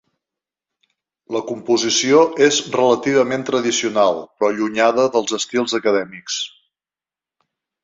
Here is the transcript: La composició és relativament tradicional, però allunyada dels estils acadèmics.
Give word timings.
La 1.35 1.41
composició 1.49 2.21
és 2.45 2.57
relativament 2.77 3.45
tradicional, 3.51 4.19
però 4.41 4.51
allunyada 4.55 5.07
dels 5.19 5.37
estils 5.41 5.79
acadèmics. 5.83 6.41